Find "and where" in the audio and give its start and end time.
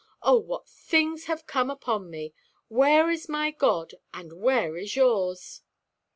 4.11-4.75